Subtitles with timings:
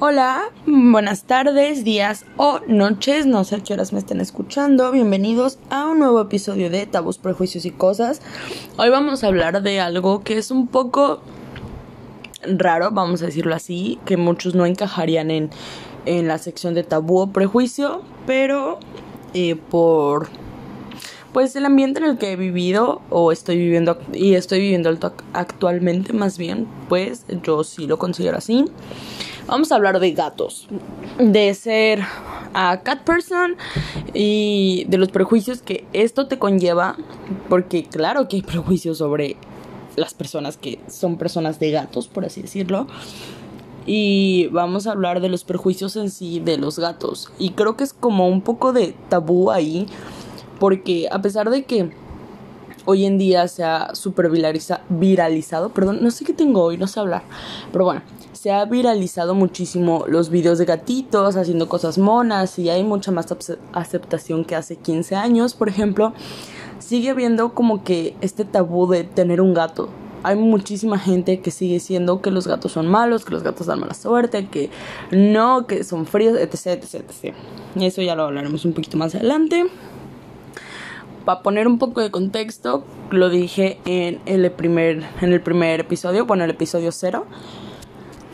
[0.00, 4.92] Hola, buenas tardes, días o noches, no sé a qué horas me estén escuchando.
[4.92, 8.22] Bienvenidos a un nuevo episodio de Tabús, Prejuicios y Cosas.
[8.76, 11.20] Hoy vamos a hablar de algo que es un poco
[12.44, 15.50] raro, vamos a decirlo así, que muchos no encajarían en,
[16.06, 18.78] en la sección de tabú o prejuicio, pero
[19.34, 20.28] eh, por
[21.32, 24.96] pues el ambiente en el que he vivido o estoy viviendo y estoy viviendo
[25.32, 28.64] actualmente más bien, pues yo sí lo considero así.
[29.48, 30.68] Vamos a hablar de gatos,
[31.18, 32.02] de ser
[32.52, 33.56] a cat person
[34.12, 36.96] y de los prejuicios que esto te conlleva,
[37.48, 39.36] porque claro que hay prejuicios sobre
[39.96, 42.88] las personas que son personas de gatos, por así decirlo.
[43.86, 47.32] Y vamos a hablar de los prejuicios en sí de los gatos.
[47.38, 49.86] Y creo que es como un poco de tabú ahí,
[50.60, 51.90] porque a pesar de que
[52.84, 57.00] hoy en día se ha super viralizado, perdón, no sé qué tengo hoy, no sé
[57.00, 57.22] hablar,
[57.72, 58.02] pero bueno,
[58.38, 63.26] se ha viralizado muchísimo los videos de gatitos haciendo cosas monas y hay mucha más
[63.72, 66.12] aceptación que hace 15 años, por ejemplo.
[66.78, 69.88] Sigue habiendo como que este tabú de tener un gato.
[70.22, 73.80] Hay muchísima gente que sigue diciendo que los gatos son malos, que los gatos dan
[73.80, 74.70] mala suerte, que
[75.10, 77.34] no, que son fríos, etc, etc, etc.
[77.80, 79.66] Eso ya lo hablaremos un poquito más adelante.
[81.24, 86.24] Para poner un poco de contexto, lo dije en el primer, en el primer episodio,
[86.24, 87.26] bueno, el episodio cero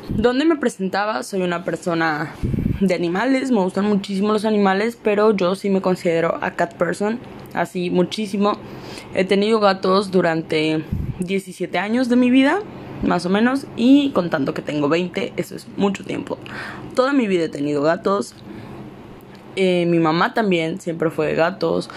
[0.08, 2.34] donde me presentaba, soy una persona
[2.80, 7.19] de animales, me gustan muchísimo los animales, pero yo sí me considero a cat person,
[7.55, 8.58] así muchísimo.
[9.14, 10.84] He tenido gatos durante
[11.20, 12.60] 17 años de mi vida,
[13.02, 16.38] más o menos, y contando que tengo 20, eso es mucho tiempo.
[16.94, 18.34] Toda mi vida he tenido gatos.
[19.56, 21.91] Eh, mi mamá también siempre fue de gatos.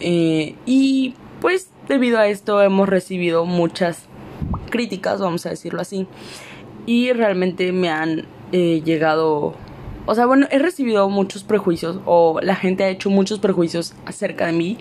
[0.00, 4.04] Eh, y pues debido a esto hemos recibido muchas
[4.70, 6.06] críticas, vamos a decirlo así
[6.88, 9.54] y realmente me han eh, llegado
[10.06, 14.46] o sea, bueno, he recibido muchos prejuicios o la gente ha hecho muchos prejuicios acerca
[14.46, 14.78] de mí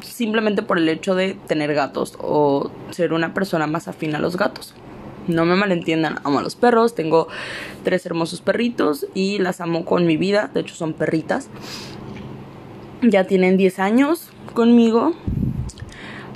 [0.00, 4.38] simplemente por el hecho de tener gatos o ser una persona más afín a los
[4.38, 4.72] gatos.
[5.28, 7.28] No me malentiendan, amo a los perros, tengo
[7.84, 11.50] tres hermosos perritos y las amo con mi vida, de hecho son perritas.
[13.02, 15.12] Ya tienen 10 años conmigo,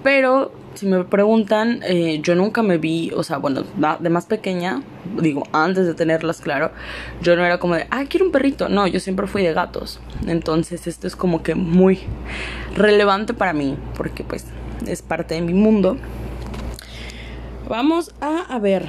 [0.02, 3.64] pero si me preguntan, eh, yo nunca me vi, o sea, bueno,
[3.98, 4.82] de más pequeña,
[5.20, 6.70] digo, antes de tenerlas, claro,
[7.20, 8.70] yo no era como de, ah, quiero un perrito.
[8.70, 10.00] No, yo siempre fui de gatos.
[10.26, 12.00] Entonces, esto es como que muy
[12.74, 14.46] relevante para mí, porque pues
[14.86, 15.98] es parte de mi mundo.
[17.68, 18.88] Vamos a, a ver,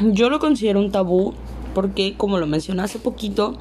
[0.00, 1.34] yo lo considero un tabú
[1.72, 3.58] porque, como lo mencioné hace poquito,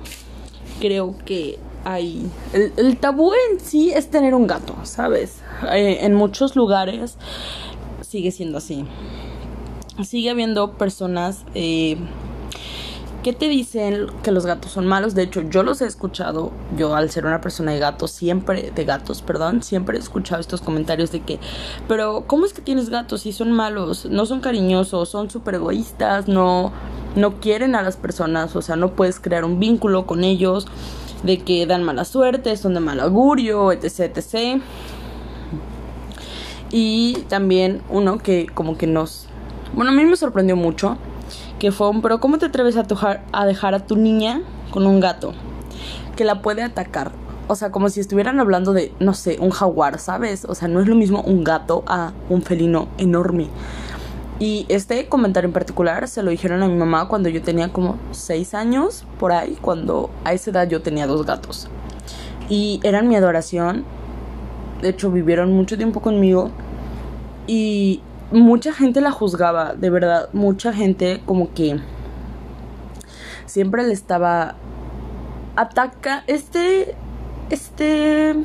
[0.79, 2.29] creo que hay...
[2.53, 5.37] El, tabú en sí es tener un gato, ¿sabes?
[5.71, 7.17] Eh, en muchos lugares
[8.01, 8.85] sigue siendo así.
[10.03, 11.97] Sigue habiendo personas eh,
[13.23, 15.15] que te dicen que los gatos son malos.
[15.15, 16.51] De hecho, yo los he escuchado.
[16.77, 20.61] Yo, al ser una persona de gatos, siempre, de gatos, perdón, siempre he escuchado estos
[20.61, 21.39] comentarios de que,
[21.87, 24.05] pero, ¿cómo es que tienes gatos si son malos?
[24.05, 26.71] No son cariñosos, son súper egoístas, no,
[27.15, 30.67] no quieren a las personas, o sea, no puedes crear un vínculo con ellos
[31.23, 34.61] de que dan mala suerte, son de mal augurio, etc, etc.
[36.71, 39.27] Y también uno que como que nos...
[39.73, 40.97] Bueno, a mí me sorprendió mucho,
[41.59, 42.85] que fue un, pero ¿cómo te atreves a,
[43.31, 45.33] a dejar a tu niña con un gato
[46.15, 47.11] que la puede atacar?
[47.47, 50.45] O sea, como si estuvieran hablando de, no sé, un jaguar, ¿sabes?
[50.45, 53.47] O sea, no es lo mismo un gato a un felino enorme.
[54.41, 57.99] Y este comentario en particular se lo dijeron a mi mamá cuando yo tenía como
[58.09, 61.69] 6 años, por ahí, cuando a esa edad yo tenía dos gatos.
[62.49, 63.85] Y eran mi adoración.
[64.81, 66.49] De hecho, vivieron mucho tiempo conmigo.
[67.45, 70.29] Y mucha gente la juzgaba, de verdad.
[70.33, 71.79] Mucha gente como que
[73.45, 74.55] siempre le estaba...
[75.55, 76.23] Ataca...
[76.25, 76.95] Este...
[77.51, 78.35] Este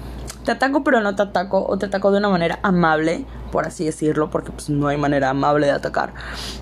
[0.45, 3.87] te ataco pero no te ataco o te ataco de una manera amable, por así
[3.87, 6.12] decirlo, porque pues no hay manera amable de atacar.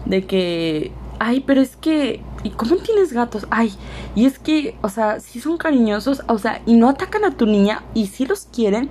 [0.05, 3.49] De que, ay, pero es que, ¿y cómo tienes gatos?
[3.51, 3.75] Ay,
[4.15, 7.47] y es que, o sea, si son cariñosos, o sea, y no atacan a tu
[7.47, 8.91] niña y si los quieren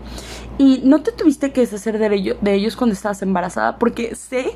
[0.58, 4.52] y no te tuviste que deshacer de, ellos, de ellos cuando estabas embarazada, porque sé,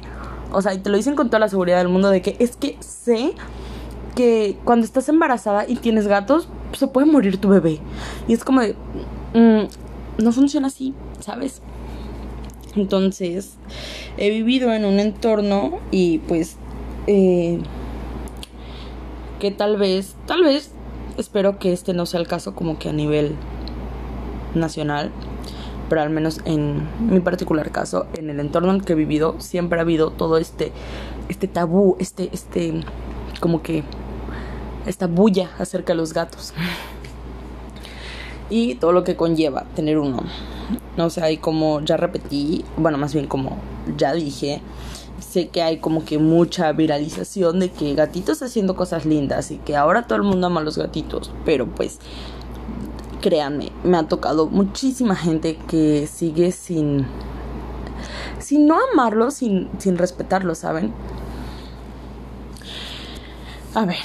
[0.52, 2.58] o sea, y te lo dicen con toda la seguridad del mundo de que es
[2.58, 3.34] que sé
[4.14, 7.80] que cuando estás embarazada y tienes gatos, se puede morir tu bebé.
[8.28, 8.76] Y es como de,
[9.34, 11.62] mm, no funciona así, ¿sabes?
[12.78, 13.56] Entonces,
[14.18, 16.58] he vivido en un entorno y pues
[17.08, 17.60] eh,
[19.40, 20.72] que tal vez, tal vez,
[21.18, 23.36] espero que este no sea el caso como que a nivel
[24.54, 25.12] nacional,
[25.90, 29.80] pero al menos en mi particular caso, en el entorno en que he vivido, siempre
[29.80, 30.72] ha habido todo este,
[31.30, 32.82] este tabú, este, este,
[33.40, 33.84] como que
[34.86, 36.54] esta bulla acerca de los gatos.
[38.50, 40.24] Y todo lo que conlleva tener uno.
[40.96, 43.58] No sé, hay como ya repetí, bueno, más bien como
[43.98, 44.62] ya dije,
[45.20, 49.76] sé que hay como que mucha viralización de que gatitos haciendo cosas lindas y que
[49.76, 52.00] ahora todo el mundo ama a los gatitos, pero pues
[53.22, 57.06] créanme, me ha tocado muchísima gente que sigue sin
[58.40, 60.94] sin no amarlos, sin, sin respetarlos, ¿saben?
[63.74, 63.98] A ver,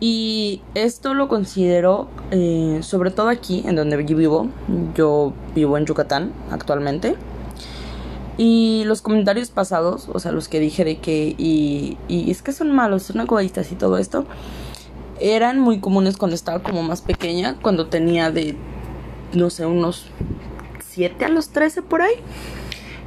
[0.00, 4.48] y esto lo considero, eh, sobre todo aquí, en donde yo vivo.
[4.94, 7.16] Yo vivo en Yucatán actualmente.
[8.38, 12.72] Y los comentarios pasados, o sea, los que dije de que, y, es que son
[12.72, 14.24] malos, son egoístas y todo esto,
[15.20, 18.56] eran muy comunes cuando estaba como más pequeña, cuando tenía de,
[19.34, 20.06] no sé, unos
[20.88, 22.14] 7 a los 13 por ahí.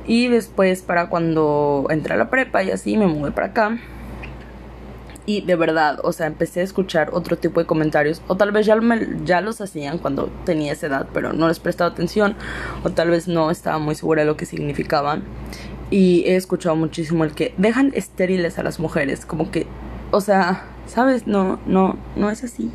[0.08, 3.80] Y después para cuando entré a la prepa y así me mudé para acá
[5.26, 8.22] y de verdad, o sea, empecé a escuchar otro tipo de comentarios.
[8.28, 8.78] O tal vez ya,
[9.24, 12.36] ya los hacían cuando tenía esa edad, pero no les prestaba atención.
[12.84, 15.24] O tal vez no estaba muy segura de lo que significaban.
[15.90, 19.26] Y he escuchado muchísimo el que dejan estériles a las mujeres.
[19.26, 19.66] Como que,
[20.12, 21.26] o sea, ¿sabes?
[21.26, 22.72] No, no, no es así.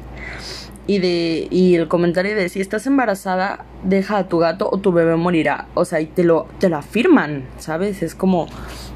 [0.88, 4.91] Y, de, y el comentario de si estás embarazada, deja a tu gato o tu
[4.91, 5.69] bebé morirá.
[5.75, 8.03] O sea, y te lo, te lo afirman, ¿sabes?
[8.03, 8.49] Es como,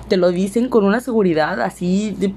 [0.09, 2.35] te lo dicen con una seguridad así de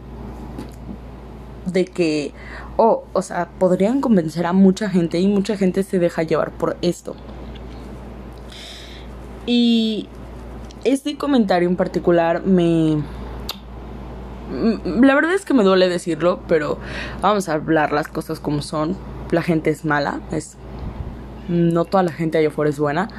[1.71, 2.33] de que,
[2.77, 6.77] oh, o sea, podrían convencer a mucha gente y mucha gente se deja llevar por
[6.81, 7.15] esto.
[9.45, 10.07] Y
[10.83, 13.01] este comentario en particular me...
[14.85, 16.77] La verdad es que me duele decirlo, pero
[17.21, 18.95] vamos a hablar las cosas como son.
[19.31, 20.57] La gente es mala, es
[21.49, 23.09] no toda la gente allá afuera es buena.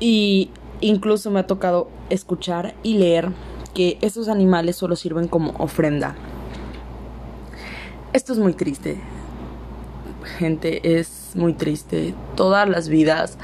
[0.00, 0.50] Y
[0.80, 3.30] incluso me ha tocado escuchar y leer
[3.74, 6.14] que esos animales solo sirven como ofrenda
[8.12, 8.98] esto es muy triste.
[10.38, 12.14] Gente, es muy triste.
[12.36, 13.38] Todas las vidas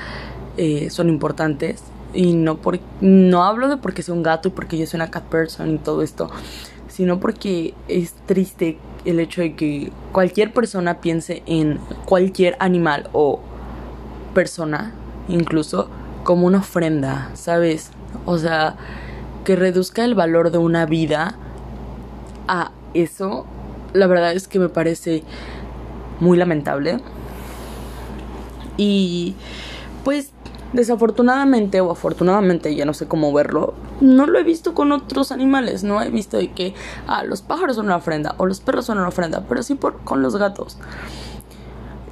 [0.57, 1.83] eh, son importantes.
[2.13, 5.11] Y no, por, no hablo de porque soy un gato y porque yo soy una
[5.11, 6.31] cat person y todo esto.
[6.89, 13.41] Sino porque es triste el hecho de que cualquier persona piense en cualquier animal o
[14.33, 14.93] persona,
[15.29, 15.89] incluso,
[16.23, 17.91] como una ofrenda, ¿sabes?
[18.25, 18.77] O sea,
[19.45, 21.37] que reduzca el valor de una vida
[22.49, 23.47] a eso
[23.95, 25.23] la verdad es que me parece
[26.21, 27.01] muy lamentable.
[28.77, 29.35] Y
[30.05, 30.33] pues
[30.75, 35.85] desafortunadamente o afortunadamente, ya no sé cómo verlo, no lo he visto con otros animales,
[35.85, 36.75] no he visto de que
[37.07, 39.99] ah, los pájaros son una ofrenda o los perros son una ofrenda, pero sí por,
[40.01, 40.77] con los gatos.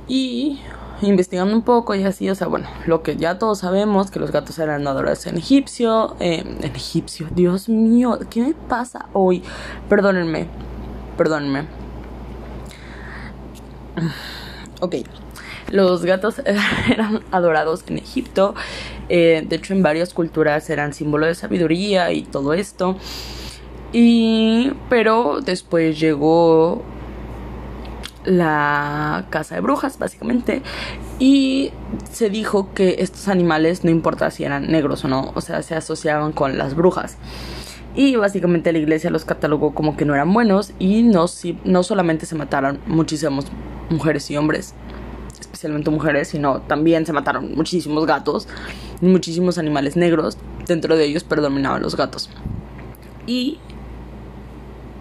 [0.07, 0.61] Y
[1.03, 4.31] investigando un poco y así, o sea, bueno, lo que ya todos sabemos, que los
[4.31, 9.43] gatos eran adorados en egipcio, eh, en egipcio, Dios mío, ¿qué me pasa hoy?
[9.89, 10.47] Perdónenme,
[11.17, 11.67] perdónenme.
[14.81, 14.97] Ok,
[15.71, 16.43] los gatos
[16.91, 18.55] eran adorados en Egipto,
[19.09, 22.97] eh, de hecho en varias culturas eran símbolo de sabiduría y todo esto.
[23.93, 26.83] Y pero después llegó
[28.25, 30.63] la casa de brujas, básicamente,
[31.19, 31.73] y
[32.11, 35.75] se dijo que estos animales, no importa si eran negros o no, o sea, se
[35.75, 37.17] asociaban con las brujas.
[37.95, 41.83] Y básicamente la iglesia los catalogó como que no eran buenos y no, si, no
[41.83, 43.47] solamente se mataron muchísimas
[43.91, 44.75] mujeres y hombres,
[45.39, 48.49] especialmente mujeres, sino también se mataron muchísimos gatos
[49.03, 50.39] y muchísimos animales negros.
[50.67, 52.31] Dentro de ellos predominaban los gatos.
[53.27, 53.59] Y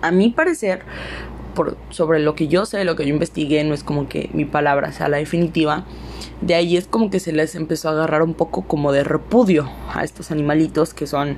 [0.02, 0.82] a mi parecer,
[1.56, 4.46] por, sobre lo que yo sé, lo que yo investigué, no es como que mi
[4.46, 5.86] palabra sea la definitiva.
[6.42, 9.70] De ahí es como que se les empezó a agarrar un poco como de repudio
[9.94, 11.38] a estos animalitos que son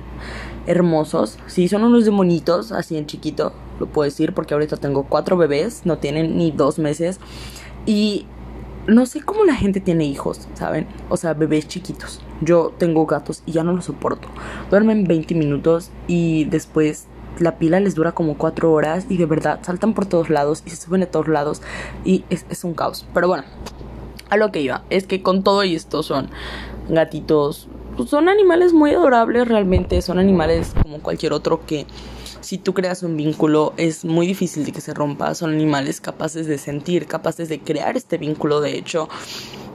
[0.66, 1.38] hermosos.
[1.46, 5.82] Sí, son unos demonitos, así en chiquito, lo puedo decir, porque ahorita tengo cuatro bebés,
[5.84, 7.20] no tienen ni dos meses.
[7.86, 8.26] Y
[8.86, 10.86] no sé cómo la gente tiene hijos, ¿saben?
[11.08, 12.20] O sea, bebés chiquitos.
[12.40, 14.28] Yo tengo gatos y ya no los soporto.
[14.70, 17.06] Duermen 20 minutos y después
[17.38, 20.70] la pila les dura como cuatro horas y de verdad saltan por todos lados y
[20.70, 21.62] se suben a todos lados
[22.04, 23.06] y es, es un caos.
[23.12, 23.44] Pero bueno,
[24.30, 26.28] a lo que iba, es que con todo esto son
[26.88, 31.86] gatitos pues, son animales muy adorables realmente, son animales como cualquier otro que
[32.40, 36.46] si tú creas un vínculo es muy difícil de que se rompa, son animales capaces
[36.46, 39.08] de sentir, capaces de crear este vínculo de hecho,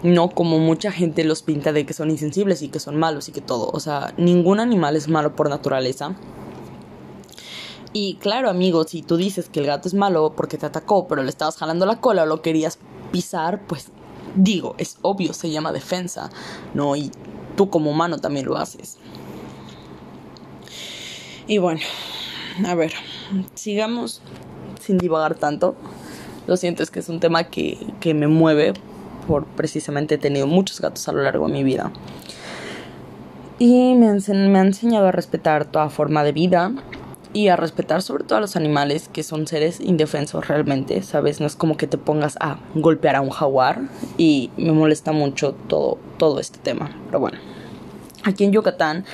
[0.03, 3.31] no como mucha gente los pinta de que son insensibles y que son malos y
[3.31, 6.15] que todo, o sea, ningún animal es malo por naturaleza.
[7.91, 11.23] Y claro, amigo, si tú dices que el gato es malo porque te atacó, pero
[11.23, 12.77] le estabas jalando la cola o lo querías
[13.11, 13.89] pisar, pues
[14.35, 16.29] digo, es obvio, se llama defensa,
[16.75, 16.95] ¿no?
[16.95, 17.11] Y
[17.59, 18.97] tú como humano también lo haces.
[21.45, 21.81] Y bueno,
[22.65, 22.93] a ver,
[23.53, 24.21] sigamos
[24.79, 25.75] sin divagar tanto.
[26.47, 28.75] Lo siento, es que es un tema que, que me mueve
[29.27, 31.91] por precisamente he tenido muchos gatos a lo largo de mi vida.
[33.57, 36.71] Y me, me ha enseñado a respetar toda forma de vida
[37.33, 41.39] y a respetar sobre todo a los animales que son seres indefensos realmente, ¿sabes?
[41.39, 43.81] No es como que te pongas a golpear a un jaguar
[44.17, 46.89] y me molesta mucho todo, todo este tema.
[47.05, 47.37] Pero bueno,
[48.23, 49.05] aquí en Yucatán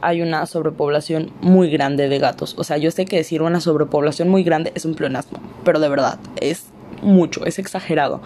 [0.00, 2.54] hay una sobrepoblación muy grande de gatos.
[2.58, 5.88] O sea, yo sé que decir una sobrepoblación muy grande es un pleonasmo, pero de
[5.88, 6.66] verdad es
[7.02, 8.20] mucho, es exagerado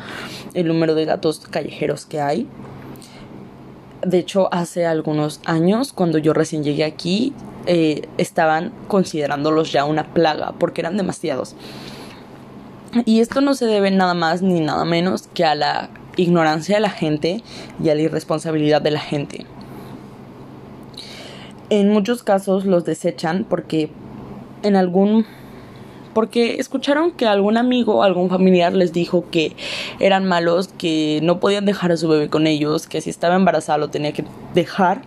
[0.54, 2.48] el número de gatos callejeros que hay.
[4.06, 7.32] De hecho, hace algunos años, cuando yo recién llegué aquí,
[7.66, 11.56] eh, estaban considerándolos ya una plaga porque eran demasiados.
[13.06, 16.80] Y esto no se debe nada más ni nada menos que a la ignorancia de
[16.80, 17.42] la gente
[17.82, 19.46] y a la irresponsabilidad de la gente.
[21.70, 23.90] En muchos casos los desechan porque
[24.62, 25.26] en algún
[26.14, 29.54] porque escucharon que algún amigo algún familiar les dijo que
[30.00, 33.78] eran malos, que no podían dejar a su bebé con ellos, que si estaba embarazada
[33.78, 35.02] lo tenía que dejar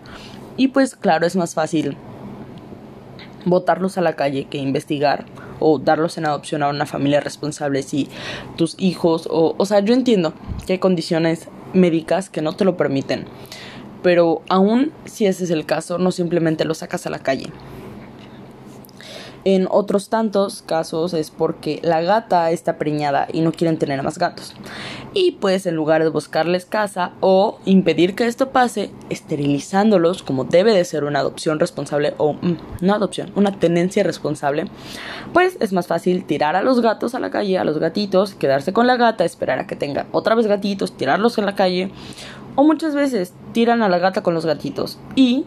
[0.56, 1.96] y pues claro es más fácil
[3.44, 5.24] botarlos a la calle que investigar
[5.60, 8.08] o darlos en adopción a una familia responsable si
[8.56, 10.34] tus hijos o o sea yo entiendo
[10.66, 13.26] que hay condiciones médicas que no te lo permiten
[14.02, 17.46] pero aún si ese es el caso, no simplemente lo sacas a la calle.
[19.50, 24.18] En otros tantos casos es porque la gata está preñada y no quieren tener más
[24.18, 24.54] gatos.
[25.14, 30.74] Y pues en lugar de buscarles casa o impedir que esto pase, esterilizándolos como debe
[30.74, 34.66] de ser una adopción responsable o mm, no adopción, una tenencia responsable,
[35.32, 38.74] pues es más fácil tirar a los gatos a la calle, a los gatitos, quedarse
[38.74, 41.90] con la gata, esperar a que tenga otra vez gatitos, tirarlos en la calle
[42.54, 45.46] o muchas veces tiran a la gata con los gatitos y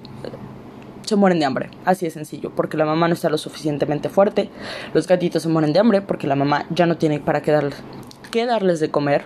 [1.04, 1.70] se mueren de hambre.
[1.86, 4.50] Así de sencillo, porque la mamá no está lo suficientemente fuerte.
[4.94, 7.52] Los gatitos se mueren de hambre porque la mamá ya no tiene para qué,
[8.46, 9.24] darles de comer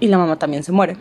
[0.00, 0.96] y la mamá también se muere.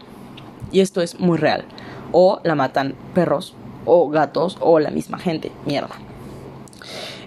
[0.71, 1.65] Y esto es muy real.
[2.11, 3.55] O la matan perros
[3.85, 5.51] o gatos o la misma gente.
[5.65, 5.95] Mierda.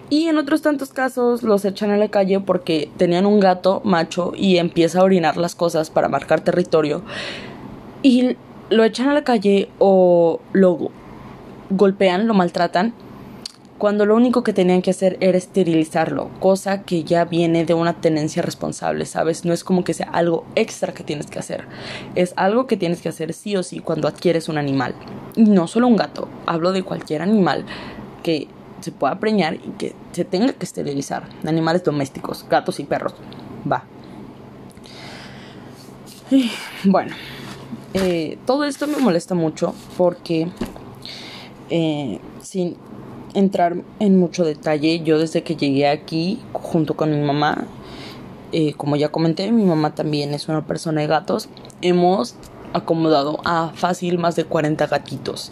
[0.09, 4.31] Y en otros tantos casos los echan a la calle porque tenían un gato macho
[4.35, 7.01] y empieza a orinar las cosas para marcar territorio.
[8.03, 8.37] Y
[8.69, 10.91] lo echan a la calle o lo
[11.69, 12.93] golpean, lo maltratan,
[13.77, 18.01] cuando lo único que tenían que hacer era esterilizarlo, cosa que ya viene de una
[18.01, 19.45] tenencia responsable, ¿sabes?
[19.45, 21.65] No es como que sea algo extra que tienes que hacer,
[22.15, 24.95] es algo que tienes que hacer sí o sí cuando adquieres un animal.
[25.35, 27.65] Y no solo un gato, hablo de cualquier animal
[28.23, 28.47] que
[28.81, 31.27] se pueda preñar y que se tenga que esterilizar.
[31.45, 33.13] Animales domésticos, gatos y perros.
[33.71, 33.83] Va.
[36.83, 37.15] bueno,
[37.93, 40.49] eh, todo esto me molesta mucho porque
[41.69, 42.77] eh, sin
[43.33, 47.65] entrar en mucho detalle, yo desde que llegué aquí junto con mi mamá,
[48.51, 51.49] eh, como ya comenté, mi mamá también es una persona de gatos,
[51.81, 52.35] hemos
[52.73, 55.51] acomodado a fácil más de 40 gatitos.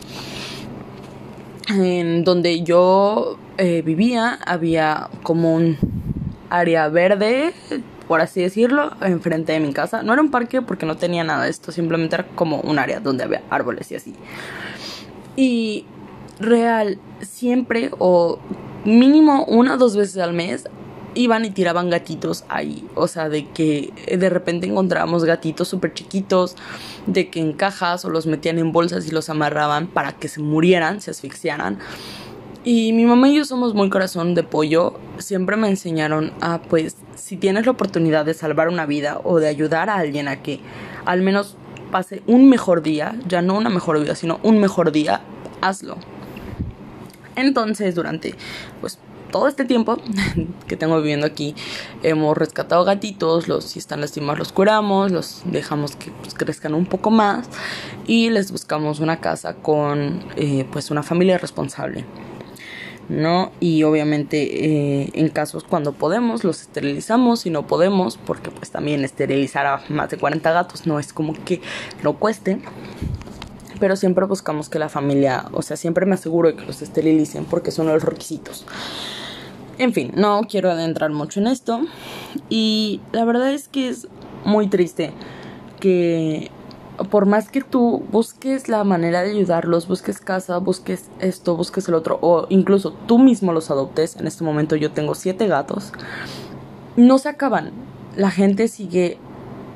[1.68, 5.78] En donde yo eh, vivía había como un
[6.50, 7.54] área verde,
[8.08, 10.04] por así decirlo, enfrente de mi casa.
[10.04, 13.00] No era un parque porque no tenía nada de esto, simplemente era como un área
[13.00, 14.14] donde había árboles y así.
[15.36, 15.86] Y
[16.40, 18.40] real, siempre o
[18.84, 20.66] mínimo una o dos veces al mes
[21.16, 22.88] iban y tiraban gatitos ahí.
[22.94, 26.56] O sea, de que de repente encontrábamos gatitos súper chiquitos,
[27.08, 30.42] de que en cajas o los metían en bolsas y los amarraban para que se
[30.42, 31.80] murieran, se asfixiaran.
[32.64, 35.00] Y mi mamá y yo somos muy corazón de pollo.
[35.18, 39.48] Siempre me enseñaron a, pues, si tienes la oportunidad de salvar una vida o de
[39.48, 40.60] ayudar a alguien a que
[41.06, 41.58] al menos
[41.92, 45.22] pase un mejor día, ya no una mejor vida, sino un mejor día,
[45.62, 45.98] hazlo.
[47.36, 48.36] Entonces, durante
[48.82, 49.00] pues
[49.32, 49.98] todo este tiempo
[50.68, 51.56] que tengo viviendo aquí,
[52.04, 56.86] hemos rescatado gatitos, los si están lastimados los curamos, los dejamos que pues, crezcan un
[56.86, 57.48] poco más
[58.08, 62.06] y les buscamos una casa con eh, pues una familia responsable.
[63.10, 63.52] ¿no?
[63.60, 69.04] Y obviamente eh, en casos cuando podemos los esterilizamos y no podemos, porque pues también
[69.04, 71.62] esterilizar a más de 40 gatos no es como que
[72.04, 72.60] no cueste
[73.80, 77.46] pero siempre buscamos que la familia, o sea, siempre me aseguro de que los esterilicen
[77.46, 78.66] porque son los requisitos.
[79.78, 81.82] En fin, no quiero adentrar mucho en esto
[82.50, 84.08] y la verdad es que es
[84.46, 85.12] muy triste
[85.80, 86.52] que
[87.10, 91.94] por más que tú busques la manera de ayudarlos, busques casa, busques esto, busques el
[91.94, 95.92] otro, o incluso tú mismo los adoptes, en este momento yo tengo siete gatos,
[96.96, 97.72] no se acaban.
[98.16, 99.18] La gente sigue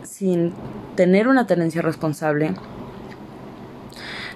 [0.04, 0.54] sin
[0.96, 2.54] tener una tenencia responsable,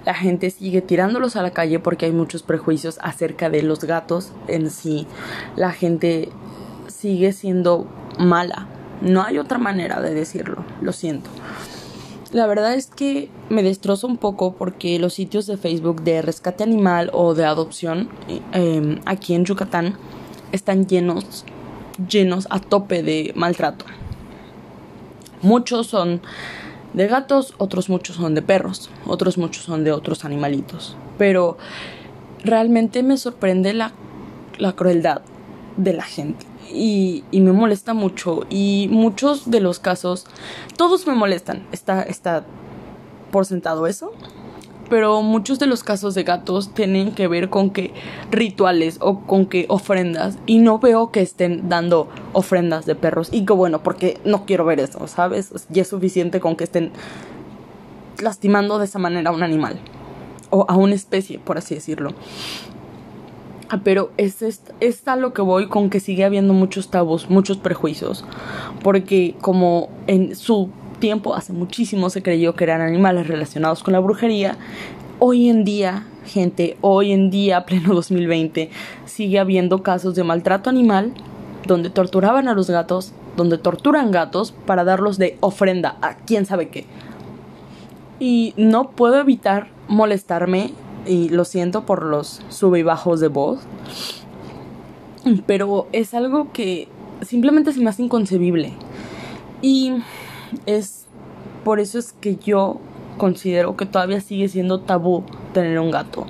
[0.05, 4.31] la gente sigue tirándolos a la calle porque hay muchos prejuicios acerca de los gatos
[4.47, 5.07] en sí.
[5.55, 6.29] La gente
[6.87, 7.87] sigue siendo
[8.19, 8.67] mala,
[9.01, 11.29] No hay otra manera de decirlo, lo siento.
[12.31, 16.63] La verdad es que me destrozo un poco porque los sitios de Facebook de rescate
[16.63, 18.09] animal o de adopción
[18.53, 19.95] em, aquí en Yucatán
[20.51, 21.45] están llenos,
[22.09, 23.85] llenos a tope de maltrato.
[25.41, 26.21] Muchos son
[26.93, 30.95] de gatos, otros muchos son de perros, otros muchos son de otros animalitos.
[31.17, 31.57] Pero
[32.43, 33.93] realmente me sorprende la,
[34.57, 35.21] la crueldad
[35.77, 36.45] de la gente.
[36.71, 38.45] Y, y, me molesta mucho.
[38.49, 40.25] Y muchos de los casos,
[40.77, 42.45] todos me molestan, está, está
[43.31, 44.13] por sentado eso,
[44.89, 47.93] pero muchos de los casos de gatos tienen que ver con que
[48.31, 53.45] rituales o con que ofrendas y no veo que estén dando ofrendas de perros y
[53.45, 55.51] que bueno, porque no quiero ver eso, ¿sabes?
[55.69, 56.91] Ya es suficiente con que estén
[58.21, 59.79] lastimando de esa manera a un animal
[60.49, 62.13] o a una especie, por así decirlo.
[63.69, 67.57] Ah, pero es, es, a lo que voy con que sigue habiendo muchos tabús, muchos
[67.57, 68.23] prejuicios.
[68.83, 70.69] Porque como en su
[70.99, 74.57] tiempo, hace muchísimo, se creyó que eran animales relacionados con la brujería,
[75.19, 78.69] hoy en día, gente, hoy en día, pleno 2020,
[79.05, 81.13] sigue habiendo casos de maltrato animal
[81.65, 86.69] donde torturaban a los gatos, donde torturan gatos para darlos de ofrenda a quién sabe
[86.69, 86.85] qué.
[88.19, 90.71] Y no puedo evitar molestarme
[91.05, 93.59] y lo siento por los sube y bajos de voz,
[95.45, 96.87] pero es algo que
[97.21, 98.73] simplemente se me hace inconcebible.
[99.61, 99.93] Y
[100.65, 101.05] es
[101.63, 102.79] por eso es que yo
[103.17, 106.25] considero que todavía sigue siendo tabú tener un gato.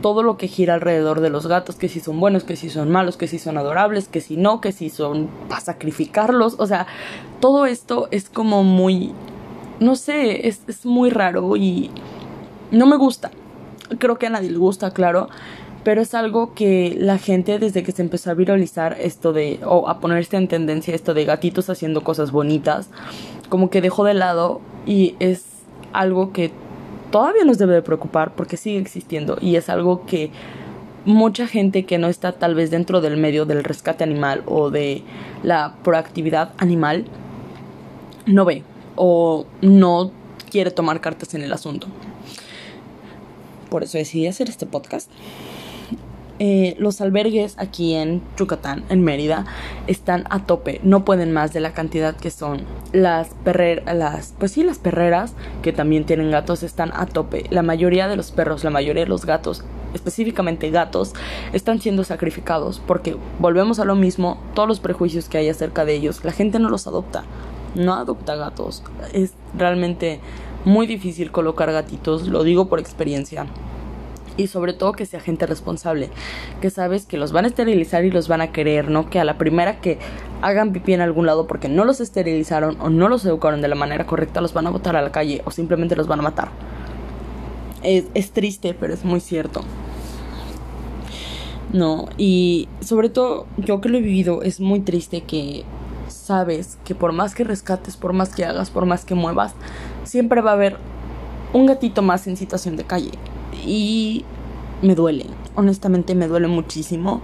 [0.00, 2.90] Todo lo que gira alrededor de los gatos, que si son buenos, que si son
[2.90, 6.56] malos, que si son adorables, que si no, que si son para sacrificarlos.
[6.58, 6.86] O sea,
[7.40, 9.12] todo esto es como muy,
[9.78, 11.90] no sé, es, es muy raro y
[12.72, 13.30] no me gusta
[13.98, 15.28] creo que a nadie le gusta, claro,
[15.84, 19.88] pero es algo que la gente desde que se empezó a viralizar esto de, o
[19.88, 22.88] a ponerse en tendencia esto de gatitos haciendo cosas bonitas,
[23.48, 25.44] como que dejó de lado y es
[25.92, 26.52] algo que
[27.10, 30.30] todavía nos debe de preocupar porque sigue existiendo y es algo que
[31.04, 35.02] mucha gente que no está tal vez dentro del medio del rescate animal o de
[35.42, 37.06] la proactividad animal
[38.24, 38.62] no ve
[38.94, 40.12] o no
[40.48, 41.88] quiere tomar cartas en el asunto
[43.72, 45.10] por eso decidí hacer este podcast.
[46.44, 49.46] Eh, los albergues aquí en Yucatán, en Mérida,
[49.86, 52.62] están a tope, no pueden más de la cantidad que son.
[52.92, 57.44] Las perreras, pues sí, las perreras que también tienen gatos están a tope.
[57.50, 59.62] La mayoría de los perros, la mayoría de los gatos,
[59.94, 61.12] específicamente gatos,
[61.52, 65.94] están siendo sacrificados porque volvemos a lo mismo, todos los prejuicios que hay acerca de
[65.94, 67.22] ellos, la gente no los adopta,
[67.76, 68.82] no adopta gatos.
[69.12, 70.18] Es realmente
[70.64, 73.46] muy difícil colocar gatitos, lo digo por experiencia.
[74.36, 76.08] Y sobre todo que sea gente responsable,
[76.60, 79.24] que sabes que los van a esterilizar y los van a querer, no que a
[79.24, 79.98] la primera que
[80.40, 83.74] hagan pipí en algún lado porque no los esterilizaron o no los educaron de la
[83.74, 86.48] manera correcta, los van a botar a la calle o simplemente los van a matar.
[87.82, 89.62] Es, es triste, pero es muy cierto.
[91.72, 95.64] No, y sobre todo yo que lo he vivido, es muy triste que
[96.08, 99.54] sabes que por más que rescates, por más que hagas, por más que muevas,
[100.04, 100.76] siempre va a haber
[101.52, 103.12] un gatito más en situación de calle.
[103.64, 104.24] Y
[104.82, 107.22] me duele, honestamente me duele muchísimo.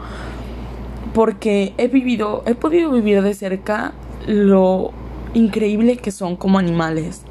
[1.14, 3.92] Porque he vivido, he podido vivir de cerca
[4.26, 4.92] lo
[5.34, 7.22] increíble que son como animales,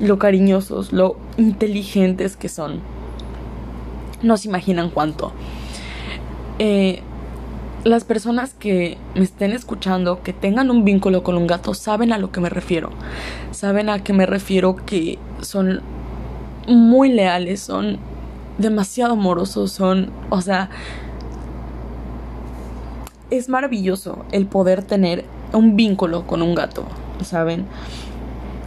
[0.00, 2.80] lo cariñosos, lo inteligentes que son.
[4.22, 5.32] No se imaginan cuánto.
[6.58, 7.00] Eh,
[7.84, 12.18] las personas que me estén escuchando, que tengan un vínculo con un gato, saben a
[12.18, 12.90] lo que me refiero.
[13.50, 15.82] Saben a qué me refiero que son
[16.66, 17.98] muy leales, son
[18.58, 20.70] demasiado amorosos, son, o sea,
[23.30, 26.84] es maravilloso el poder tener un vínculo con un gato,
[27.22, 27.66] ¿saben?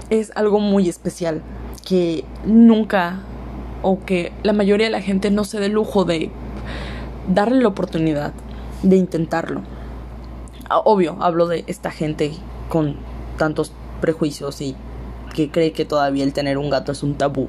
[0.10, 1.42] Es algo muy especial
[1.86, 3.20] que nunca
[3.82, 6.32] o que la mayoría de la gente no se dé lujo de
[7.34, 8.34] darle la oportunidad
[8.84, 9.62] de intentarlo.
[10.70, 12.34] Ah, obvio, hablo de esta gente
[12.70, 12.96] con
[13.38, 13.72] tantos
[14.02, 14.76] prejuicios y
[15.34, 17.48] que cree que todavía el tener un gato es un tabú.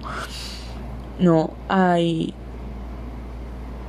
[1.19, 2.35] No, hay...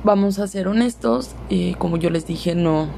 [0.02, 2.88] Vamos a ser honestos, eh, como yo les dije, no,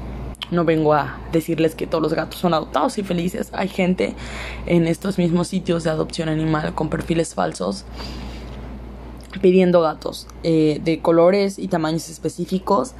[0.51, 3.49] no vengo a decirles que todos los gatos son adoptados y felices.
[3.53, 4.15] Hay gente
[4.65, 7.85] en estos mismos sitios de adopción animal con perfiles falsos
[9.41, 12.93] pidiendo gatos eh, de colores y tamaños específicos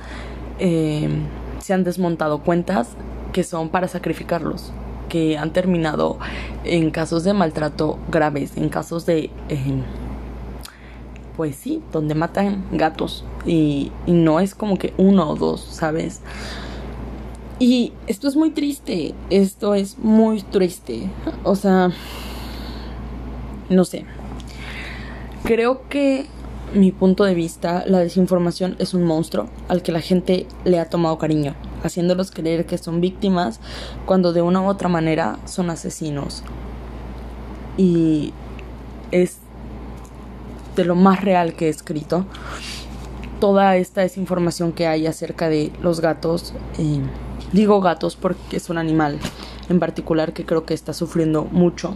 [0.60, 1.08] eh,
[1.60, 2.90] se han desmontado cuentas
[3.32, 4.72] que son para sacrificarlos,
[5.10, 6.20] que han terminado
[6.64, 9.30] en casos de maltrato graves, en casos de...
[11.36, 16.22] pues sí, donde matan gatos y, no es como que uno o dos, ¿sabes?
[17.60, 21.10] Y esto es muy triste, esto es muy triste.
[21.44, 21.92] O sea,
[23.70, 24.06] no sé.
[25.44, 26.26] Creo que
[26.74, 30.90] mi punto de vista, la desinformación es un monstruo al que la gente le ha
[30.90, 33.60] tomado cariño, haciéndolos creer que son víctimas
[34.06, 36.44] cuando de una u otra manera son asesinos.
[37.78, 38.34] Y
[39.12, 39.38] es
[40.76, 42.26] de lo más real que he escrito.
[43.40, 46.54] Toda esta desinformación que hay acerca de los gatos.
[47.52, 49.20] Digo gatos porque es un animal
[49.70, 51.96] en particular que creo que está sufriendo mucho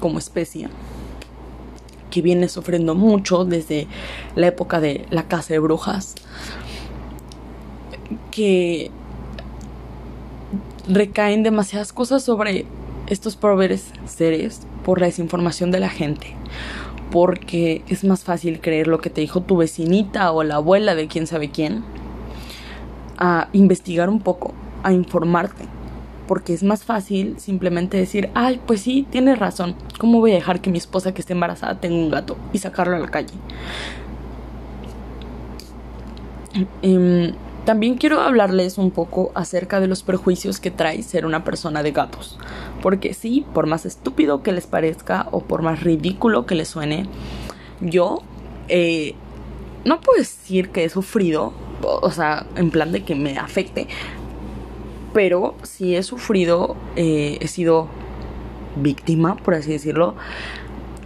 [0.00, 0.68] como especie
[2.14, 3.88] que viene sufriendo mucho desde
[4.36, 6.14] la época de la casa de brujas,
[8.30, 8.92] que
[10.88, 12.66] recaen demasiadas cosas sobre
[13.08, 16.36] estos pobres seres por la desinformación de la gente.
[17.14, 21.06] Porque es más fácil creer lo que te dijo tu vecinita o la abuela de
[21.06, 21.84] quién sabe quién.
[23.16, 25.64] A investigar un poco, a informarte
[26.26, 30.60] porque es más fácil simplemente decir, ay, pues sí, tienes razón, ¿cómo voy a dejar
[30.60, 33.34] que mi esposa que esté embarazada tenga un gato y sacarlo a la calle?
[36.82, 37.32] Em,
[37.64, 41.92] también quiero hablarles un poco acerca de los prejuicios que trae ser una persona de
[41.92, 42.38] gatos.
[42.82, 47.06] Porque sí, por más estúpido que les parezca o por más ridículo que les suene,
[47.80, 48.22] yo
[48.68, 49.14] eh,
[49.84, 53.86] no puedo decir que he sufrido, o sea, en plan de que me afecte,
[55.14, 57.88] pero sí he sufrido, eh, he sido
[58.76, 60.16] víctima, por así decirlo,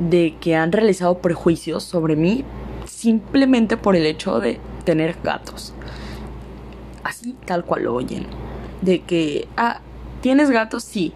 [0.01, 2.45] de que han realizado prejuicios sobre mí
[2.87, 5.75] simplemente por el hecho de tener gatos.
[7.09, 8.27] Así tal cual lo oyen.
[8.83, 9.81] De que, ah,
[10.21, 10.85] ¿tienes gatos?
[10.85, 11.15] Sí.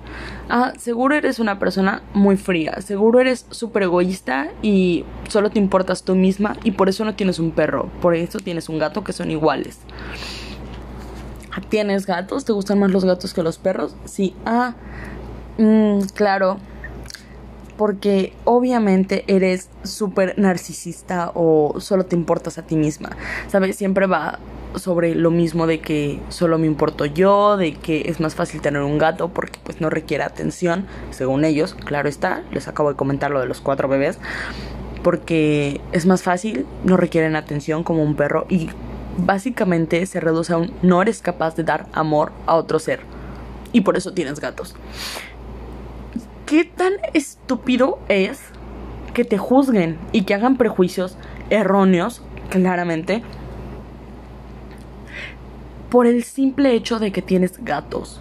[0.49, 2.81] Ah, seguro eres una persona muy fría.
[2.81, 7.39] Seguro eres súper egoísta y solo te importas tú misma y por eso no tienes
[7.39, 7.91] un perro.
[8.01, 9.81] Por eso tienes un gato que son iguales.
[11.69, 12.47] ¿Tienes gatos?
[12.47, 13.95] ¿Te gustan más los gatos que los perros?
[14.07, 14.35] Sí.
[14.47, 14.75] Ah,
[15.59, 16.57] mm, claro.
[17.77, 23.11] Porque obviamente eres súper narcisista o solo te importas a ti misma.
[23.49, 23.77] ¿Sabes?
[23.77, 24.39] Siempre va
[24.77, 28.83] sobre lo mismo de que solo me importo yo, de que es más fácil tener
[28.83, 33.31] un gato porque pues no requiere atención, según ellos, claro está, les acabo de comentar
[33.31, 34.19] lo de los cuatro bebés,
[35.03, 38.71] porque es más fácil, no requieren atención como un perro y
[39.19, 43.01] básicamente se reduce a un no eres capaz de dar amor a otro ser.
[43.73, 44.75] Y por eso tienes gatos.
[46.47, 48.41] ¿Qué tan estúpido es
[49.15, 51.17] que te juzguen y que hagan prejuicios
[51.51, 53.23] erróneos, claramente,
[55.93, 58.19] por el simple hecho de que tienes gatos?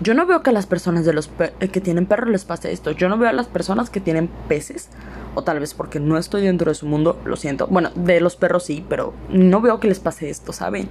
[0.00, 2.90] Yo no veo que a las personas de los que tienen perros les pase esto.
[2.90, 4.88] Yo no veo a las personas que tienen peces
[5.36, 7.68] o tal vez porque no estoy dentro de su mundo, lo siento.
[7.68, 10.88] Bueno, de los perros sí, pero no veo que les pase esto, ¿saben?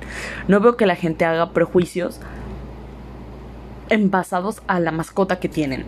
[0.47, 2.21] No veo que la gente haga prejuicios
[3.89, 5.83] envasados a la mascota que tienen.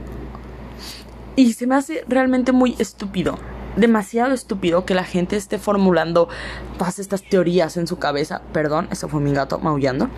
[1.38, 3.38] Y se me hace realmente muy estúpido,
[3.76, 6.30] demasiado estúpido que la gente esté formulando
[6.78, 8.42] todas estas teorías en su cabeza.
[8.52, 10.10] Perdón, eso fue mi gato maullando.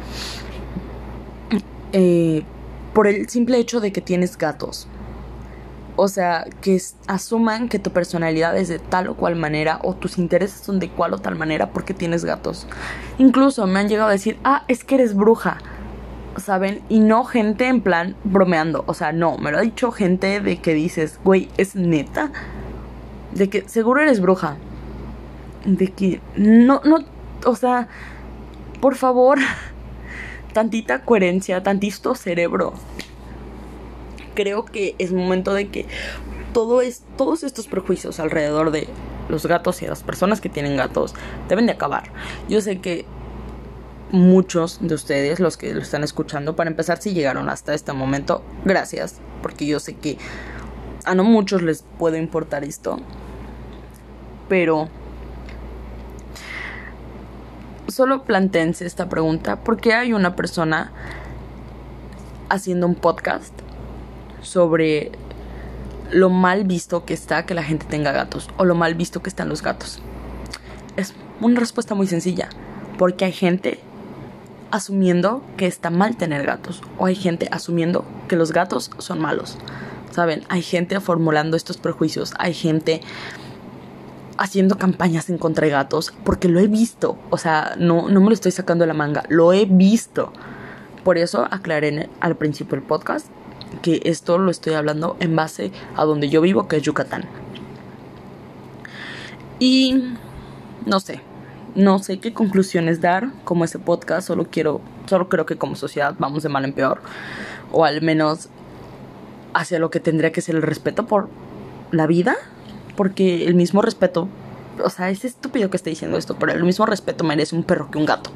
[1.93, 2.43] Eh,
[2.93, 4.87] por el simple hecho de que tienes gatos.
[5.97, 10.17] O sea, que asuman que tu personalidad es de tal o cual manera o tus
[10.17, 12.67] intereses son de cual o tal manera porque tienes gatos.
[13.17, 15.57] Incluso me han llegado a decir, ah, es que eres bruja.
[16.37, 16.81] ¿Saben?
[16.89, 18.83] Y no gente en plan bromeando.
[18.87, 22.31] O sea, no, me lo ha dicho gente de que dices, güey, es neta.
[23.35, 24.57] De que seguro eres bruja.
[25.65, 27.05] De que no, no,
[27.45, 27.87] o sea,
[28.81, 29.37] por favor,
[30.53, 32.73] tantita coherencia, tantito cerebro
[34.35, 35.87] creo que es momento de que
[36.53, 38.87] todo es, todos estos prejuicios alrededor de
[39.29, 41.15] los gatos y las personas que tienen gatos
[41.49, 42.11] deben de acabar.
[42.47, 43.05] Yo sé que
[44.11, 48.43] muchos de ustedes, los que lo están escuchando, para empezar, si llegaron hasta este momento,
[48.63, 50.17] gracias, porque yo sé que
[51.05, 52.99] a no muchos les puede importar esto,
[54.49, 54.89] pero
[57.87, 60.91] solo planteense esta pregunta, ¿por qué hay una persona
[62.49, 63.53] haciendo un podcast
[64.41, 65.11] sobre
[66.11, 69.29] lo mal visto que está que la gente tenga gatos o lo mal visto que
[69.29, 69.99] están los gatos.
[70.95, 72.49] Es una respuesta muy sencilla,
[72.97, 73.79] porque hay gente
[74.71, 79.57] asumiendo que está mal tener gatos o hay gente asumiendo que los gatos son malos.
[80.15, 80.43] ¿Saben?
[80.47, 83.01] Hay gente formulando estos prejuicios, hay gente
[84.37, 88.27] haciendo campañas en contra de gatos porque lo he visto, o sea, no, no me
[88.27, 90.31] lo estoy sacando de la manga, lo he visto.
[91.03, 93.27] Por eso aclaré al principio del podcast
[93.81, 97.25] que esto lo estoy hablando en base a donde yo vivo, que es Yucatán.
[99.59, 100.13] Y
[100.85, 101.19] no sé,
[101.75, 106.15] no sé qué conclusiones dar como ese podcast, solo quiero Solo creo que como sociedad
[106.17, 107.01] vamos de mal en peor.
[107.71, 108.49] O al menos
[109.55, 111.29] hacia lo que tendría que ser el respeto por
[111.91, 112.35] la vida.
[112.95, 114.29] Porque el mismo respeto,
[114.83, 117.89] o sea, es estúpido que esté diciendo esto, pero el mismo respeto merece un perro
[117.89, 118.29] que un gato.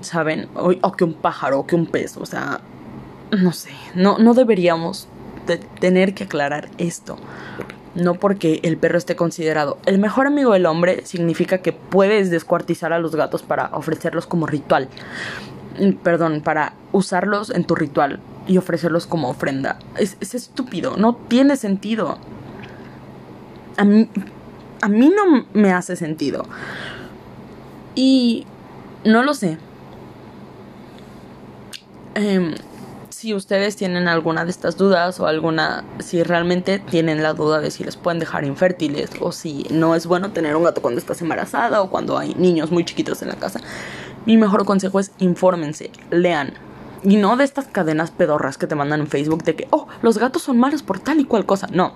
[0.00, 0.48] ¿Saben?
[0.54, 2.16] O, que un pájaro, o que un pez.
[2.16, 2.60] O sea,
[3.30, 5.08] no sé, no, no deberíamos
[5.46, 7.16] de tener que aclarar esto.
[7.94, 12.92] No porque el perro esté considerado el mejor amigo del hombre significa que puedes descuartizar
[12.92, 14.88] a los gatos para ofrecerlos como ritual.
[16.02, 19.78] Perdón, para usarlos en tu ritual y ofrecerlos como ofrenda.
[19.96, 22.18] Es, estúpido, no tiene sentido.
[23.76, 24.08] A mí,
[24.80, 26.44] a mí no me hace sentido.
[27.94, 28.46] Y
[29.04, 29.58] no lo sé.
[32.14, 32.54] Eh,
[33.18, 37.72] si ustedes tienen alguna de estas dudas o alguna, si realmente tienen la duda de
[37.72, 41.20] si les pueden dejar infértiles o si no es bueno tener un gato cuando estás
[41.20, 43.60] embarazada o cuando hay niños muy chiquitos en la casa,
[44.28, 46.52] mi mejor consejo es infórmense, lean.
[47.02, 50.18] Y no de estas cadenas pedorras que te mandan en Facebook de que, oh, los
[50.18, 51.66] gatos son malos por tal y cual cosa.
[51.72, 51.94] No.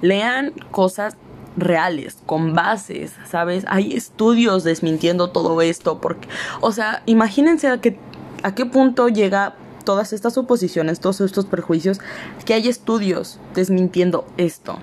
[0.00, 1.16] Lean cosas
[1.56, 3.64] reales, con bases, ¿sabes?
[3.66, 6.28] Hay estudios desmintiendo todo esto, porque,
[6.60, 7.98] o sea, imagínense a, que,
[8.44, 11.98] a qué punto llega todas estas suposiciones, todos estos prejuicios,
[12.44, 14.78] que hay estudios desmintiendo esto.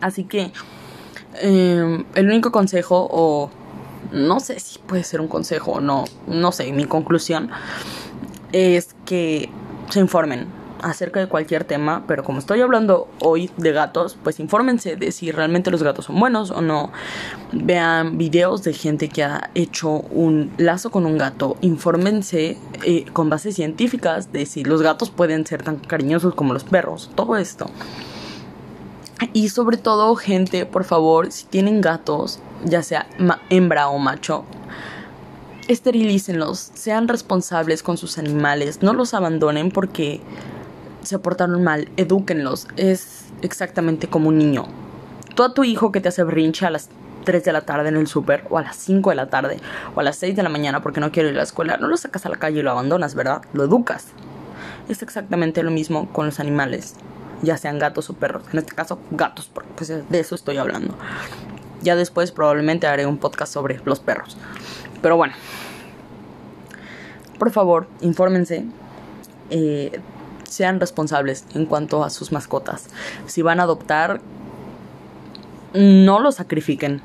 [0.00, 0.50] Así que
[1.42, 3.50] em, el único consejo, o
[4.12, 7.50] no sé si puede ser un consejo o no, no sé, mi conclusión
[8.52, 9.50] es que
[9.90, 10.48] se informen,
[10.82, 15.30] acerca de cualquier tema, pero como estoy hablando hoy de gatos, pues infórmense de si
[15.32, 16.92] realmente los gatos son buenos o no.
[17.52, 21.56] Vean videos de gente que ha hecho un lazo con un gato.
[21.60, 26.64] Infórmense eh, con bases científicas de si los gatos pueden ser tan cariñosos como los
[26.64, 27.10] perros.
[27.14, 27.70] Todo esto.
[29.32, 33.06] Y sobre todo, gente, por favor, si tienen gatos, ya sea
[33.50, 34.44] hembra o macho,
[35.68, 40.20] esterilícenlos, sean responsables con sus animales, no los abandonen porque
[41.02, 42.66] se portaron mal, edúquenlos.
[42.76, 44.66] Es exactamente como un niño.
[45.34, 46.88] Tú a tu hijo que te hace brinche a las
[47.24, 49.58] 3 de la tarde en el súper, o a las 5 de la tarde,
[49.94, 51.88] o a las 6 de la mañana porque no quiere ir a la escuela, no
[51.88, 53.42] lo sacas a la calle y lo abandonas, ¿verdad?
[53.52, 54.06] Lo educas.
[54.88, 56.94] Es exactamente lo mismo con los animales,
[57.42, 58.44] ya sean gatos o perros.
[58.52, 60.94] En este caso, gatos, porque pues, de eso estoy hablando.
[61.86, 64.36] Ya después probablemente haré un podcast sobre los perros.
[65.02, 65.34] Pero bueno,
[67.38, 68.64] por favor, infórmense.
[69.50, 70.00] Eh,
[70.48, 72.88] sean responsables en cuanto a sus mascotas.
[73.26, 74.20] Si van a adoptar,
[75.74, 77.02] no lo sacrifiquen.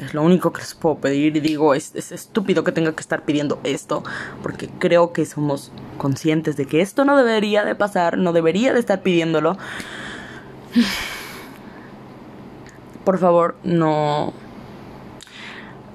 [0.00, 3.02] Es lo único que les puedo pedir y digo, es, es, estúpido que tenga que
[3.02, 4.04] estar pidiendo esto,
[4.42, 8.80] porque creo que somos conscientes de que esto no debería de pasar, no debería de
[8.80, 9.58] estar pidiéndolo.
[13.04, 14.32] Por favor, no...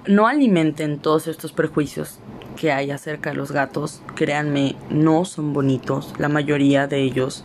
[0.07, 2.19] No alimenten todos estos prejuicios
[2.55, 6.13] que hay acerca de los gatos, créanme, no son bonitos.
[6.17, 7.43] La mayoría de ellos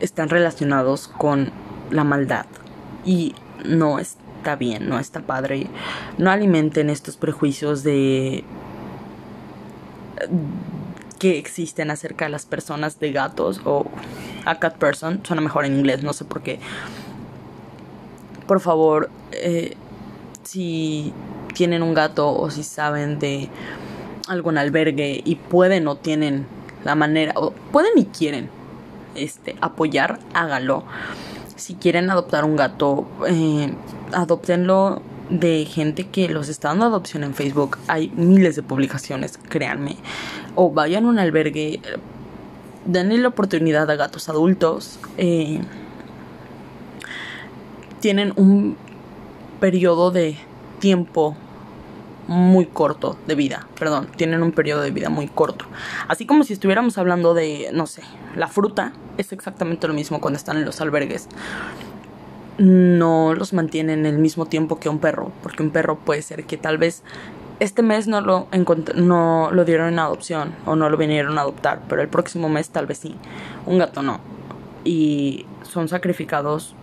[0.00, 1.50] están relacionados con
[1.90, 2.46] la maldad.
[3.04, 5.68] Y no está bien, no está padre.
[6.18, 8.44] No alimenten estos prejuicios de
[11.18, 13.86] que existen acerca de las personas de gatos o
[14.44, 16.60] a cat person, suena mejor en inglés, no sé por qué.
[18.46, 19.76] Por favor, eh,
[20.42, 21.12] si
[21.54, 23.48] tienen un gato o si saben de
[24.28, 26.46] algún albergue y pueden o tienen
[26.84, 28.48] la manera, o pueden y quieren
[29.14, 30.84] este, apoyar, hágalo.
[31.56, 33.72] Si quieren adoptar un gato, eh,
[34.12, 37.78] adoptenlo de gente que los está dando adopción en Facebook.
[37.88, 39.96] Hay miles de publicaciones, créanme.
[40.54, 41.80] O vayan a un albergue,
[42.84, 44.98] denle la oportunidad a gatos adultos.
[45.16, 45.60] Eh,
[48.06, 48.76] tienen un
[49.58, 50.36] periodo de
[50.78, 51.34] tiempo
[52.28, 55.64] muy corto de vida, perdón, tienen un periodo de vida muy corto.
[56.06, 58.02] Así como si estuviéramos hablando de, no sé,
[58.36, 61.26] la fruta, es exactamente lo mismo cuando están en los albergues.
[62.58, 66.56] No los mantienen el mismo tiempo que un perro, porque un perro puede ser que
[66.56, 67.02] tal vez
[67.58, 68.46] este mes no lo,
[68.94, 72.70] no lo dieron en adopción o no lo vinieron a adoptar, pero el próximo mes
[72.70, 73.16] tal vez sí.
[73.66, 74.20] Un gato no.
[74.84, 76.76] Y son sacrificados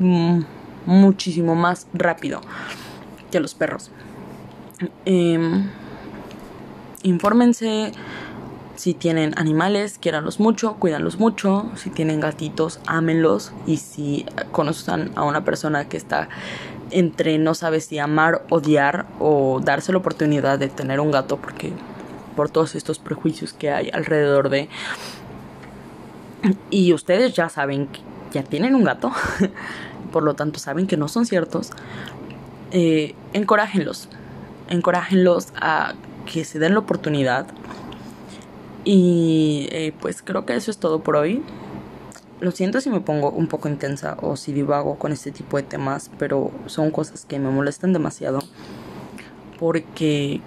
[0.00, 2.40] muchísimo más rápido
[3.30, 3.90] que los perros.
[5.04, 5.70] Em,
[7.02, 7.92] infórmense
[8.76, 11.70] si tienen animales, quiéranlos mucho, cuídanlos mucho.
[11.76, 13.52] Si tienen gatitos, ámenlos.
[13.66, 16.28] Y si conozcan a una persona que está
[16.90, 21.72] entre no sabe si amar, odiar o darse la oportunidad de tener un gato, porque
[22.36, 24.68] por todos estos prejuicios que hay alrededor de.
[26.70, 27.88] Y ustedes ya saben
[28.34, 29.12] ya tienen un gato,
[30.12, 31.70] por lo tanto saben que no son ciertos.
[32.72, 34.08] Eh, encorájenlos,
[34.68, 35.94] encorájenlos a
[36.30, 37.46] que se den la oportunidad.
[38.84, 41.42] Y eh, pues creo que eso es todo por hoy.
[42.40, 45.62] Lo siento si me pongo un poco intensa o si divago con este tipo de
[45.62, 48.40] temas, pero son cosas que me molestan demasiado
[49.58, 50.40] porque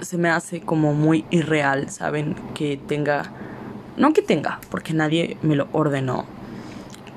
[0.00, 2.36] se me hace como muy irreal, ¿saben?
[2.54, 3.24] Que tenga,
[3.96, 6.24] no que tenga, porque nadie me lo ordenó,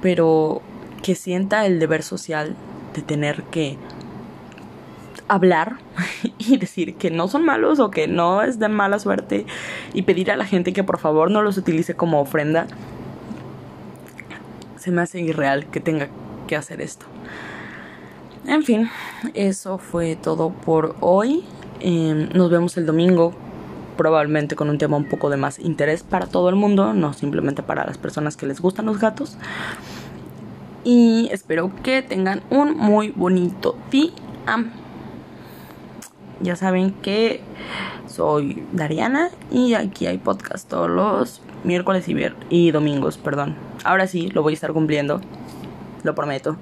[0.01, 0.61] pero
[1.01, 2.55] que sienta el deber social
[2.93, 3.77] de tener que
[5.27, 5.77] hablar
[6.37, 9.45] y decir que no son malos o que no es de mala suerte
[9.93, 12.67] y pedir a la gente que por favor no los utilice como ofrenda,
[14.77, 16.07] se me hace irreal que tenga
[16.47, 17.05] que hacer esto.
[18.45, 18.89] En fin,
[19.33, 21.43] eso fue todo por hoy.
[21.81, 23.33] Em, nos vemos el domingo,
[23.97, 27.63] probablemente con un tema un poco de más interés para todo el mundo, no simplemente
[27.63, 29.37] para las personas que les gustan los gatos.
[30.83, 34.11] Y espero que tengan un muy bonito día.
[36.39, 37.41] Ya saben que
[38.07, 42.15] soy Dariana y aquí hay podcast todos los miércoles y,
[42.49, 43.55] y domingos, perdón.
[43.83, 45.19] Ahora sí, lo voy a estar cumpliendo,
[46.03, 46.55] lo prometo.